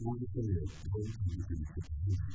[0.00, 2.34] благодаря твоим великим подвижам.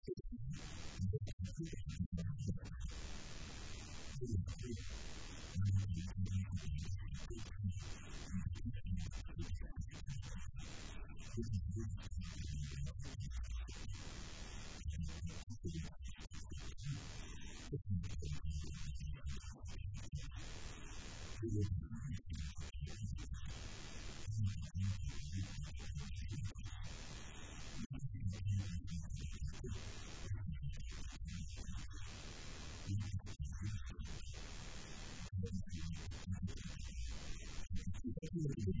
[38.41, 38.80] community.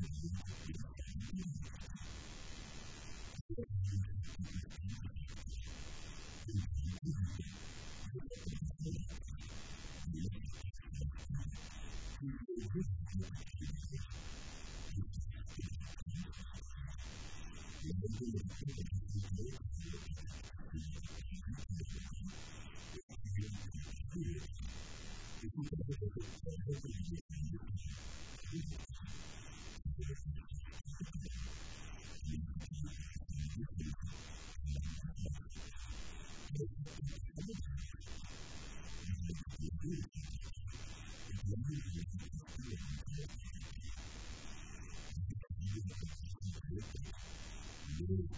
[48.17, 48.29] Thank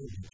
[0.00, 0.33] you.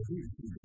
[0.08, 0.65] Jesus.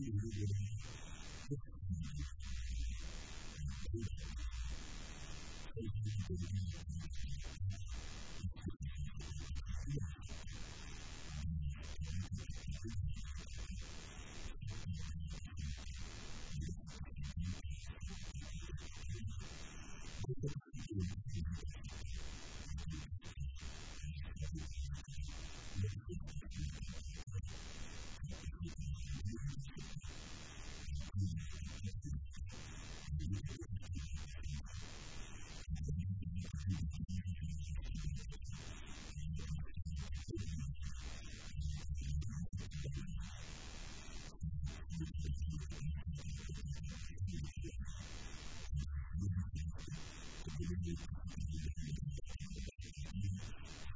[0.00, 0.67] you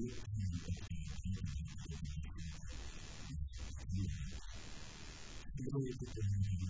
[0.00, 0.14] Thank
[5.74, 6.69] you.